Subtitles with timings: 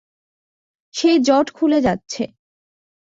[0.95, 2.23] সেই জট খুলে যাচ্ছে।